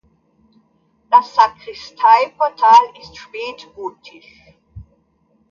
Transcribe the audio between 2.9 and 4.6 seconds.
ist spätgotisch.